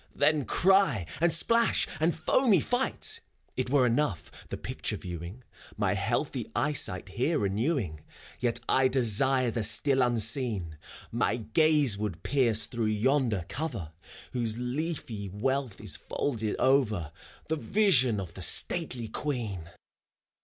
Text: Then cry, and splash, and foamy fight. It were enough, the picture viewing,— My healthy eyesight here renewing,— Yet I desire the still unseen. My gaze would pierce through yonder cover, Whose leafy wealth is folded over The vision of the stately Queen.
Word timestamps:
Then 0.15 0.45
cry, 0.45 1.05
and 1.19 1.31
splash, 1.31 1.87
and 1.99 2.15
foamy 2.15 2.59
fight. 2.59 3.19
It 3.55 3.69
were 3.69 3.85
enough, 3.85 4.31
the 4.49 4.57
picture 4.57 4.97
viewing,— 4.97 5.43
My 5.77 5.93
healthy 5.93 6.49
eyesight 6.55 7.09
here 7.09 7.37
renewing,— 7.37 8.01
Yet 8.39 8.61
I 8.67 8.87
desire 8.87 9.51
the 9.51 9.61
still 9.61 10.01
unseen. 10.01 10.79
My 11.11 11.37
gaze 11.37 11.99
would 11.99 12.23
pierce 12.23 12.65
through 12.65 12.87
yonder 12.87 13.45
cover, 13.47 13.91
Whose 14.31 14.57
leafy 14.57 15.29
wealth 15.29 15.79
is 15.79 15.97
folded 15.97 16.55
over 16.57 17.11
The 17.47 17.57
vision 17.57 18.19
of 18.19 18.33
the 18.33 18.41
stately 18.41 19.07
Queen. 19.07 19.69